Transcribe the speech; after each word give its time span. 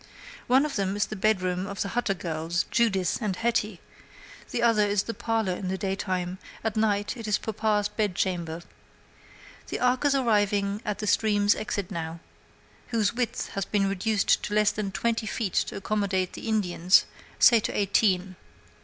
One 0.47 0.65
of 0.65 0.77
them 0.77 0.95
is 0.95 1.05
the 1.05 1.15
bedroom 1.15 1.67
of 1.67 1.83
the 1.83 1.89
Hutter 1.89 2.15
girls, 2.15 2.65
Judith 2.71 3.19
and 3.21 3.35
Hetty; 3.35 3.79
the 4.49 4.63
other 4.63 4.83
is 4.83 5.03
the 5.03 5.13
parlor 5.13 5.53
in 5.53 5.67
the 5.67 5.77
daytime, 5.77 6.39
at 6.63 6.75
night 6.75 7.15
it 7.15 7.27
is 7.27 7.37
papa's 7.37 7.87
bedchamber. 7.87 8.63
The 9.67 9.79
ark 9.79 10.03
is 10.03 10.15
arriving 10.15 10.81
at 10.85 10.97
the 10.97 11.05
stream's 11.05 11.53
exit 11.53 11.91
now, 11.91 12.19
whose 12.87 13.13
width 13.13 13.49
has 13.49 13.65
been 13.65 13.87
reduced 13.87 14.41
to 14.41 14.55
less 14.55 14.71
than 14.71 14.91
twenty 14.91 15.27
feet 15.27 15.53
to 15.53 15.75
accommodate 15.75 16.33
the 16.33 16.47
Indians 16.49 17.05
say 17.37 17.59
to 17.59 17.71
eighteen. 17.77 18.37